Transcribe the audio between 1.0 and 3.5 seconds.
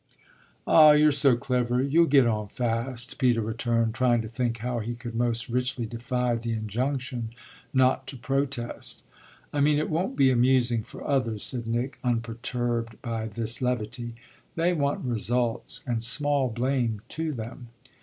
so clever you'll get on fast," Peter